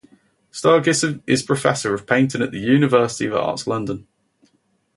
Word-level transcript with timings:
Sturgis 0.49 1.05
is 1.27 1.43
professor 1.43 1.93
of 1.93 2.07
painting 2.07 2.41
at 2.41 2.49
the 2.51 2.57
University 2.57 3.27
of 3.27 3.33
the 3.33 3.39
Arts 3.39 3.67
London. 3.67 4.07